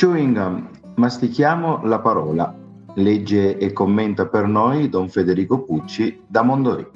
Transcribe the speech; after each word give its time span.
Chewing 0.00 0.32
gum, 0.32 0.66
mastichiamo 0.94 1.84
la 1.84 1.98
parola. 1.98 2.56
Legge 2.94 3.58
e 3.58 3.74
commenta 3.74 4.24
per 4.28 4.46
noi 4.46 4.88
Don 4.88 5.10
Federico 5.10 5.62
Pucci 5.62 6.22
da 6.26 6.40
Mondori. 6.40 6.86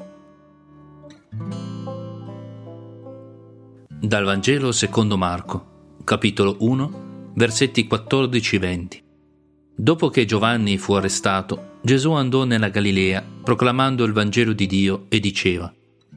Dal 4.00 4.24
Vangelo 4.24 4.72
secondo 4.72 5.18
Marco, 5.18 5.98
capitolo 6.02 6.56
1, 6.60 7.32
versetti 7.34 7.86
14-20. 7.86 9.02
Dopo 9.76 10.08
che 10.08 10.24
Giovanni 10.24 10.78
fu 10.78 10.94
arrestato, 10.94 11.72
Gesù 11.82 12.12
andò 12.12 12.44
nella 12.44 12.70
Galilea 12.70 13.22
proclamando 13.42 14.04
il 14.04 14.14
Vangelo 14.14 14.54
di 14.54 14.64
Dio 14.66 15.04
e 15.10 15.20
diceva, 15.20 15.70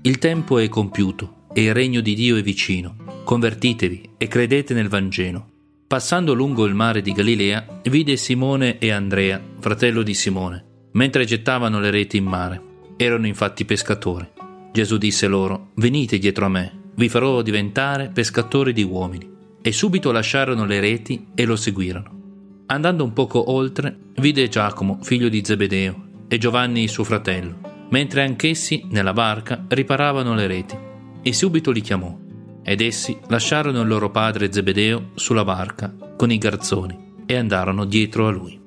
Il 0.03 0.19
tempo 0.19 0.57
è 0.57 0.69
compiuto 0.69 1.47
e 1.51 1.63
il 1.63 1.73
regno 1.73 1.99
di 1.99 2.15
Dio 2.15 2.37
è 2.37 2.41
vicino, 2.41 2.95
convertitevi 3.25 4.11
e 4.15 4.27
credete 4.29 4.73
nel 4.73 4.87
Vangelo. 4.87 5.55
Passando 5.87 6.33
lungo 6.33 6.65
il 6.65 6.73
mare 6.73 7.01
di 7.01 7.13
Galilea, 7.13 7.79
vide 7.83 8.17
Simone 8.17 8.77
e 8.77 8.91
Andrea, 8.91 9.41
fratello 9.57 10.03
di 10.03 10.13
Simone, 10.13 10.89
mentre 10.91 11.23
gettavano 11.23 11.79
le 11.79 11.91
reti 11.91 12.17
in 12.17 12.25
mare. 12.25 12.61
Erano 12.97 13.25
infatti 13.25 13.63
pescatori. 13.63 14.27
Gesù 14.73 14.97
disse 14.97 15.27
loro, 15.27 15.69
Venite 15.75 16.17
dietro 16.17 16.45
a 16.45 16.49
me, 16.49 16.91
vi 16.95 17.07
farò 17.07 17.41
diventare 17.41 18.09
pescatori 18.13 18.73
di 18.73 18.83
uomini. 18.83 19.31
E 19.61 19.71
subito 19.71 20.11
lasciarono 20.11 20.65
le 20.65 20.81
reti 20.81 21.27
e 21.33 21.45
lo 21.45 21.55
seguirono. 21.55 22.63
Andando 22.65 23.05
un 23.05 23.13
poco 23.13 23.49
oltre, 23.49 23.97
vide 24.15 24.49
Giacomo, 24.49 24.99
figlio 25.03 25.29
di 25.29 25.41
Zebedeo, 25.41 26.07
e 26.27 26.37
Giovanni 26.37 26.89
suo 26.89 27.05
fratello, 27.05 27.87
mentre 27.91 28.23
anch'essi, 28.23 28.87
nella 28.89 29.13
barca, 29.13 29.63
riparavano 29.69 30.35
le 30.35 30.47
reti. 30.47 30.77
E 31.21 31.31
subito 31.31 31.71
li 31.71 31.79
chiamò 31.79 32.25
ed 32.69 32.81
essi 32.81 33.17
lasciarono 33.27 33.79
il 33.79 33.87
loro 33.87 34.11
padre 34.11 34.51
Zebedeo 34.51 35.11
sulla 35.15 35.45
barca 35.45 35.95
con 36.17 36.31
i 36.31 36.37
garzoni 36.37 37.23
e 37.25 37.37
andarono 37.37 37.85
dietro 37.85 38.27
a 38.27 38.31
lui. 38.31 38.59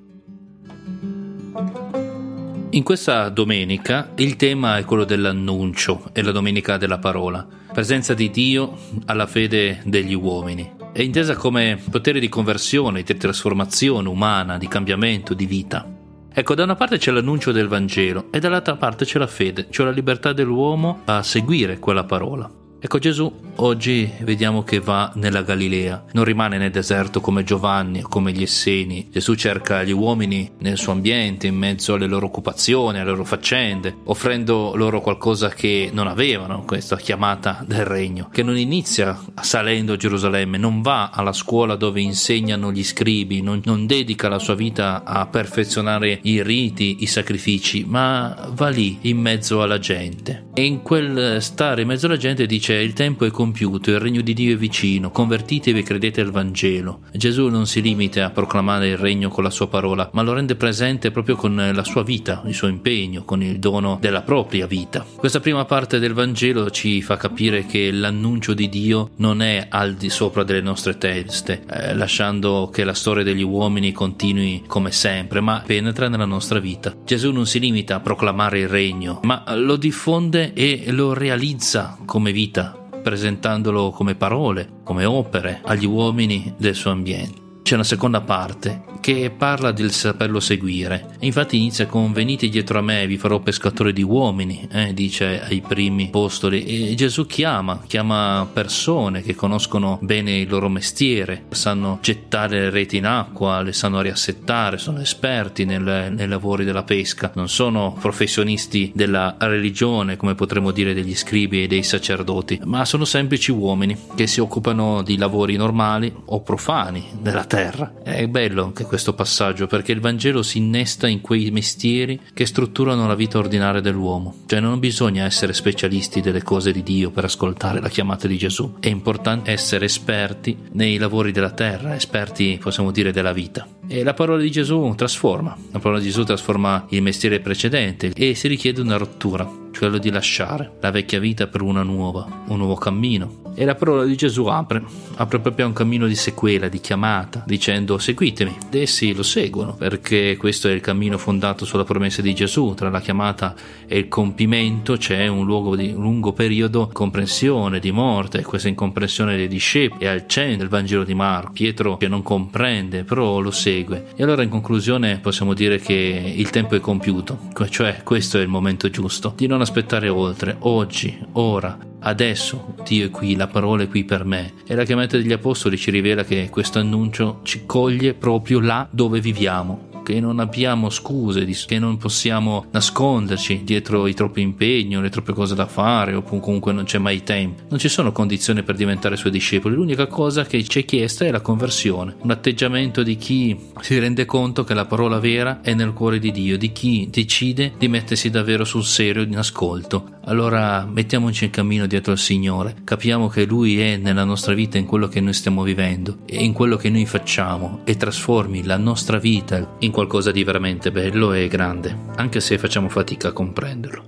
In 2.71 2.83
questa 2.83 3.29
domenica 3.29 4.13
il 4.15 4.37
tema 4.37 4.79
è 4.79 4.87
quello 4.87 5.05
dell'annuncio, 5.05 6.09
è 6.13 6.23
la 6.23 6.31
domenica 6.31 6.79
della 6.79 6.99
parola, 6.99 7.47
presenza 7.71 8.15
di 8.15 8.31
Dio 8.31 8.75
alla 9.05 9.27
fede 9.27 9.83
degli 9.85 10.15
uomini. 10.15 10.79
È 10.93 11.03
intesa 11.03 11.37
come 11.37 11.79
potere 11.91 12.21
di 12.21 12.29
conversione, 12.31 13.03
di 13.03 13.17
trasformazione 13.17 14.09
umana, 14.09 14.57
di 14.57 14.67
cambiamento, 14.67 15.35
di 15.35 15.45
vita. 15.45 15.87
Ecco, 16.33 16.55
da 16.55 16.63
una 16.63 16.75
parte 16.75 16.97
c'è 16.97 17.11
l'annuncio 17.11 17.53
del 17.53 17.69
Vangelo 17.69 18.29
e 18.31 18.39
dall'altra 18.39 18.77
parte 18.77 19.05
c'è 19.05 19.19
la 19.19 19.27
fede, 19.27 19.67
cioè 19.69 19.85
la 19.85 19.93
libertà 19.93 20.33
dell'uomo 20.33 21.03
a 21.05 21.23
seguire 21.23 21.79
quella 21.79 22.05
parola. 22.05 22.60
Ecco 22.83 22.99
Gesù 22.99 23.31
oggi 23.57 24.11
vediamo 24.21 24.63
che 24.63 24.81
va 24.81 25.13
nella 25.17 25.43
Galilea, 25.43 26.07
non 26.13 26.25
rimane 26.25 26.57
nel 26.57 26.71
deserto 26.71 27.21
come 27.21 27.45
Giovanni 27.45 28.01
come 28.01 28.33
gli 28.33 28.43
Esseni. 28.43 29.09
Gesù 29.13 29.35
cerca 29.35 29.83
gli 29.83 29.93
uomini 29.93 30.51
nel 30.61 30.79
suo 30.79 30.93
ambiente, 30.93 31.47
in 31.47 31.57
mezzo 31.57 31.93
alle 31.93 32.07
loro 32.07 32.25
occupazioni, 32.25 32.99
alle 32.99 33.11
loro 33.11 33.25
faccende, 33.25 33.97
offrendo 34.05 34.75
loro 34.77 35.03
qualcosa 35.03 35.51
che 35.51 35.91
non 35.93 36.07
avevano, 36.07 36.65
questa 36.65 36.97
chiamata 36.97 37.63
del 37.67 37.85
regno, 37.85 38.31
che 38.33 38.43
non 38.43 38.57
inizia 38.57 39.19
salendo 39.43 39.93
a 39.93 39.97
Gerusalemme, 39.97 40.57
non 40.57 40.81
va 40.81 41.11
alla 41.11 41.35
scuola 41.35 41.77
dove 41.77 42.01
insegnano 42.01 42.73
gli 42.73 42.83
scribi, 42.83 43.43
non, 43.43 43.61
non 43.65 43.85
dedica 43.87 44.29
la 44.29 44.39
sua 44.39 44.55
vita 44.55 45.05
a 45.05 45.27
perfezionare 45.27 46.19
i 46.23 46.43
riti, 46.43 46.99
i 47.01 47.07
sacrifici, 47.07 47.85
ma 47.87 48.49
va 48.53 48.69
lì 48.71 49.01
in 49.03 49.19
mezzo 49.19 49.61
alla 49.61 49.79
gente. 49.79 50.47
E 50.55 50.65
in 50.65 50.81
quel 50.81 51.43
stare 51.43 51.83
in 51.83 51.89
mezzo 51.89 52.07
alla 52.07 52.17
gente 52.17 52.47
dice 52.47 52.70
dice 52.71 52.75
il 52.75 52.93
tempo 52.93 53.25
è 53.25 53.31
compiuto, 53.31 53.91
il 53.91 53.99
regno 53.99 54.21
di 54.21 54.33
Dio 54.33 54.55
è 54.55 54.57
vicino, 54.57 55.11
convertitevi 55.11 55.81
e 55.81 55.83
credete 55.83 56.21
al 56.21 56.31
Vangelo. 56.31 57.01
Gesù 57.13 57.49
non 57.49 57.67
si 57.67 57.83
limita 57.83 58.27
a 58.27 58.31
proclamare 58.31 58.89
il 58.89 58.97
regno 58.97 59.29
con 59.29 59.43
la 59.43 59.51
sua 59.51 59.69
parola, 59.69 60.09
ma 60.13 60.23
lo 60.23 60.33
rende 60.33 60.55
presente 60.55 61.11
proprio 61.11 61.37
con 61.37 61.71
la 61.73 61.85
sua 61.85 62.03
vita, 62.03 62.43
il 62.47 62.55
suo 62.55 62.69
impegno, 62.69 63.25
con 63.25 63.43
il 63.43 63.59
dono 63.59 63.99
della 64.01 64.23
propria 64.23 64.67
vita. 64.67 65.05
Questa 65.17 65.41
prima 65.41 65.65
parte 65.65 65.99
del 65.99 66.13
Vangelo 66.13 66.71
ci 66.71 67.03
fa 67.03 67.17
capire 67.17 67.67
che 67.67 67.91
l'annuncio 67.91 68.55
di 68.55 68.69
Dio 68.69 69.11
non 69.17 69.43
è 69.43 69.67
al 69.69 69.95
di 69.95 70.11
sopra 70.11 70.45
delle 70.45 70.61
nostre 70.61 70.97
teste, 70.97 71.65
eh, 71.69 71.95
lasciando 71.95 72.71
che 72.73 72.85
la 72.85 72.95
storia 72.95 73.25
degli 73.25 73.43
uomini 73.43 73.93
continui 73.93 74.63
come 74.67 74.93
sempre, 74.93 75.41
ma 75.41 75.63
penetra 75.67 76.09
nella 76.09 76.25
nostra 76.25 76.61
vita. 76.61 76.95
Gesù 77.05 77.33
non 77.33 77.47
si 77.47 77.59
limita 77.59 77.97
a 77.97 78.01
proclamare 78.01 78.61
il 78.61 78.69
regno, 78.69 79.21
ma 79.25 79.45
lo 79.57 79.77
diffonde 79.77 80.53
e 80.53 80.85
lo 80.91 81.13
realizza 81.15 81.99
come 82.05 82.33
vita 82.33 82.60
presentandolo 83.01 83.91
come 83.91 84.15
parole, 84.15 84.81
come 84.85 85.05
opere 85.05 85.61
agli 85.65 85.87
uomini 85.87 86.55
del 86.57 86.75
suo 86.75 86.91
ambiente. 86.91 87.50
C'è 87.71 87.77
una 87.77 87.85
seconda 87.85 88.21
parte 88.21 88.83
che 88.99 89.31
parla 89.31 89.71
del 89.71 89.93
saperlo 89.93 90.41
seguire. 90.41 91.11
Infatti 91.21 91.57
inizia 91.57 91.87
con 91.87 92.13
venite 92.13 92.49
dietro 92.49 92.81
a 92.81 92.83
me, 92.83 93.07
vi 93.07 93.17
farò 93.17 93.39
pescatore 93.39 93.93
di 93.93 94.03
uomini, 94.03 94.69
eh, 94.73 94.93
dice 94.93 95.41
ai 95.41 95.63
primi 95.67 96.07
apostoli. 96.09 96.91
E 96.91 96.95
Gesù 96.97 97.27
chiama, 97.27 97.81
chiama 97.87 98.45
persone 98.53 99.23
che 99.23 99.37
conoscono 99.37 100.01
bene 100.03 100.39
il 100.39 100.49
loro 100.49 100.69
mestiere, 100.69 101.45
sanno 101.51 102.01
gettare 102.03 102.59
le 102.59 102.71
reti 102.71 102.97
in 102.97 103.07
acqua, 103.07 103.63
le 103.63 103.73
sanno 103.73 104.01
riassettare, 104.01 104.77
sono 104.77 105.01
esperti 105.01 105.65
nel, 105.65 106.13
nei 106.13 106.27
lavori 106.27 106.65
della 106.65 106.83
pesca, 106.83 107.31
non 107.37 107.49
sono 107.49 107.97
professionisti 108.01 108.91
della 108.93 109.37
religione 109.39 110.17
come 110.17 110.35
potremmo 110.35 110.73
dire 110.73 110.93
degli 110.93 111.15
scribi 111.15 111.63
e 111.63 111.67
dei 111.69 111.85
sacerdoti, 111.85 112.63
ma 112.65 112.85
sono 112.85 113.05
semplici 113.05 113.53
uomini 113.53 113.97
che 114.17 114.27
si 114.27 114.41
occupano 114.41 115.03
di 115.03 115.17
lavori 115.17 115.55
normali 115.55 116.13
o 116.25 116.41
profani 116.41 117.07
della 117.21 117.45
terra. 117.45 117.60
È 118.03 118.27
bello 118.27 118.65
anche 118.65 118.85
questo 118.85 119.15
passaggio 119.15 119.67
perché 119.67 119.93
il 119.93 120.01
Vangelo 120.01 120.43
si 120.43 120.59
innesta 120.59 121.07
in 121.07 121.21
quei 121.21 121.51
mestieri 121.51 122.19
che 122.33 122.47
strutturano 122.47 123.07
la 123.07 123.15
vita 123.15 123.39
ordinaria 123.39 123.81
dell'uomo. 123.81 124.43
Cioè 124.47 124.61
non 124.61 124.79
bisogna 124.79 125.25
essere 125.25 125.53
specialisti 125.53 126.21
delle 126.21 126.43
cose 126.43 126.73
di 126.73 126.83
Dio 126.83 127.11
per 127.11 127.25
ascoltare 127.25 127.81
la 127.81 127.89
chiamata 127.89 128.27
di 128.27 128.39
Gesù. 128.39 128.77
È 128.81 128.89
importante 128.89 129.51
essere 129.51 129.85
esperti 129.85 130.57
nei 130.73 130.97
lavori 130.97 131.33
della 131.33 131.51
terra, 131.51 131.95
esperti 131.95 132.59
possiamo 132.61 132.91
dire 132.91 133.13
della 133.13 133.33
vita. 133.33 133.67
E 133.87 134.03
la 134.03 134.15
parola 134.15 134.41
di 134.41 134.51
Gesù 134.51 134.95
trasforma. 134.97 135.57
La 135.73 135.79
parola 135.79 136.01
di 136.01 136.07
Gesù 136.07 136.25
trasforma 136.25 136.87
il 136.91 137.03
mestiere 137.03 137.41
precedente 137.41 138.13
e 138.15 138.35
si 138.35 138.49
richiede 138.49 138.81
una 138.81 138.97
rottura, 138.97 139.60
quello 139.77 139.99
di 139.99 140.11
lasciare 140.11 140.73
la 140.81 140.91
vecchia 140.91 141.19
vita 141.19 141.47
per 141.47 141.63
una 141.63 141.83
nuova, 141.83 142.27
un 142.47 142.59
nuovo 142.59 142.75
cammino. 142.75 143.41
E 143.55 143.65
la 143.65 143.75
parola 143.75 144.05
di 144.05 144.17
Gesù 144.17 144.47
apre, 144.47 144.83
apre 145.17 145.41
proprio 145.41 145.67
un 145.67 145.73
cammino 145.73 146.07
di 146.07 146.15
sequela, 146.15 146.69
di 146.69 146.81
chiamata, 146.81 147.43
dicendo 147.47 147.99
seguitemi. 147.99 148.57
Ed 148.69 148.75
essi 148.81 149.13
lo 149.13 149.23
seguono, 149.23 149.75
perché 149.75 150.37
questo 150.37 150.69
è 150.69 150.73
il 150.73 150.81
cammino 150.81 151.19
fondato 151.19 151.65
sulla 151.65 151.85
promessa 151.85 152.23
di 152.23 152.33
Gesù, 152.33 152.75
tra 152.75 152.89
la 152.91 153.01
chiamata 153.01 153.55
e 153.87 153.99
il 153.99 154.09
compimento 154.09 154.97
c'è 154.97 155.27
un, 155.27 155.45
luogo 155.45 155.77
di, 155.77 155.91
un 155.91 156.01
lungo 156.01 156.33
periodo 156.33 156.87
di 156.87 156.93
comprensione, 156.95 157.81
di 157.81 157.91
morte, 157.91 158.43
questa 158.43 158.69
incomprensione 158.69 159.37
dei 159.37 159.49
discepoli 159.49 160.05
è 160.05 160.07
al 160.07 160.27
centro 160.27 160.59
del 160.59 160.69
Vangelo 160.69 161.05
di 161.05 161.15
Marco. 161.15 161.53
Pietro 161.53 161.97
che 161.97 162.09
non 162.09 162.23
comprende, 162.23 163.05
però 163.05 163.41
lo 163.41 163.51
segue. 163.51 164.07
E 164.17 164.23
allora 164.23 164.43
in 164.43 164.49
conclusione 164.49 165.19
possiamo 165.19 165.55
dire 165.55 165.79
che 165.79 166.35
il 166.35 166.51
tempo 166.51 166.77
è 166.77 166.81
compiuto, 166.81 167.39
cioè 167.69 168.03
questo 168.05 168.39
è 168.39 168.43
il 168.43 168.49
momento 168.49 168.89
giusto, 168.91 169.35
di 169.37 169.47
non 169.47 169.60
aspettare 169.63 170.09
oltre, 170.09 170.57
oggi, 170.61 171.19
ora, 171.33 171.79
Adesso 172.03 172.77
Dio 172.83 173.07
è 173.07 173.11
qui, 173.11 173.37
la 173.37 173.47
parola 173.47 173.83
è 173.83 173.89
qui 173.89 174.05
per 174.05 174.25
me. 174.25 174.55
E 174.67 174.75
la 174.75 174.85
chiamata 174.85 175.19
degli 175.19 175.33
apostoli 175.33 175.77
ci 175.77 175.91
rivela 175.91 176.25
che 176.25 176.49
questo 176.51 176.79
annuncio 176.79 177.41
ci 177.43 177.67
coglie 177.67 178.15
proprio 178.15 178.61
là 178.61 178.89
dove 178.91 179.21
viviamo, 179.21 179.90
che 180.03 180.21
non 180.21 180.39
abbiamo 180.41 180.91
scuse, 180.91 181.45
che 181.67 181.79
non 181.79 181.97
possiamo 181.97 182.67
nasconderci 182.71 183.63
dietro 183.65 184.07
i 184.07 184.15
troppi 184.15 184.41
impegni 184.41 184.97
o 184.97 185.01
le 185.01 185.11
troppe 185.11 185.33
cose 185.33 185.55
da 185.55 185.67
fare 185.67 186.15
o 186.15 186.23
comunque 186.23 186.73
non 186.73 186.85
c'è 186.85 186.99
mai 186.99 187.23
tempo. 187.23 187.63
Non 187.69 187.79
ci 187.79 187.89
sono 187.89 188.13
condizioni 188.13 188.63
per 188.63 188.77
diventare 188.77 189.17
suoi 189.17 189.33
discepoli, 189.33 189.75
l'unica 189.75 190.07
cosa 190.07 190.45
che 190.45 190.63
ci 190.65 190.81
è 190.81 190.85
chiesta 190.85 191.25
è 191.25 191.31
la 191.31 191.41
conversione, 191.41 192.17
un 192.21 192.31
atteggiamento 192.31 193.03
di 193.03 193.17
chi 193.17 193.57
si 193.81 193.99
rende 193.99 194.25
conto 194.25 194.65
che 194.65 194.75
la 194.75 194.87
parola 194.87 195.19
vera 195.19 195.61
è 195.63 195.75
nel 195.75 195.93
cuore 195.93 196.19
di 196.19 196.31
Dio, 196.31 196.57
di 196.57 196.73
chi 196.73 197.09
decide 197.11 197.73
di 197.79 197.89
mettersi 197.89 198.31
davvero 198.31 198.65
sul 198.65 198.85
serio 198.85 199.23
in 199.23 199.37
ascolto. 199.37 200.19
Allora 200.25 200.85
mettiamoci 200.85 201.47
in 201.47 201.51
cammino 201.51 201.87
dietro 201.87 202.13
al 202.13 202.19
Signore, 202.19 202.77
capiamo 202.85 203.29
che 203.29 203.47
Lui 203.47 203.81
è 203.81 203.97
nella 203.97 204.25
nostra 204.25 204.53
vita 204.53 204.77
in 204.77 204.85
quello 204.87 205.09
che 205.09 205.21
noi 205.21 205.33
stiamo 205.33 205.63
vivendo 205.63 206.19
e 206.27 206.45
in 206.45 206.53
quello 206.53 206.77
che 206.77 206.91
noi 206.91 207.07
facciamo 207.07 207.81
e 207.85 207.97
trasformi 207.97 208.65
la 208.65 208.77
nostra 208.77 209.19
vita 209.19 209.77
in 209.79 209.91
qualcosa 209.91 210.31
di 210.31 210.45
veramente 210.45 210.93
bello 210.93 211.33
e 211.33 211.49
grande, 211.49 211.97
anche 212.17 212.41
se 212.41 212.59
facciamo 212.59 212.89
fatica 212.89 213.29
a 213.29 213.33
comprenderlo. 213.33 214.05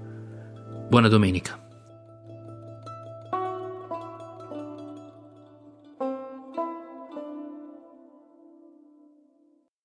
Buona 0.88 1.08
domenica. 1.08 1.61